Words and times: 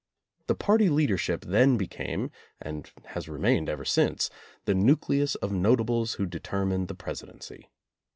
The 0.47 0.55
party 0.55 0.89
leadership 0.89 1.45
then 1.45 1.77
became, 1.77 2.31
and 2.59 2.89
has 3.09 3.29
re 3.29 3.39
mained 3.39 3.69
ever 3.69 3.85
since, 3.85 4.31
the 4.65 4.73
nucleus 4.73 5.35
of 5.35 5.51
notables 5.53 6.13
who 6.15 6.25
de 6.25 6.39
termine 6.39 6.87
the 6.87 6.95
presidency. 6.95 7.69